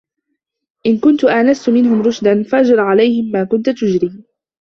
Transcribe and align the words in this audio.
إنْ 0.85 0.97
كُنْت 0.99 1.23
آنَسْتَ 1.23 1.69
مِنْهُمْ 1.69 2.01
رُشْدًا 2.01 2.43
فَأَجْرِ 2.43 2.79
عَلَيْهِمْ 2.79 3.31
مَا 3.31 3.43
كُنْتَ 3.43 3.69
تُجْرِي 3.69 4.23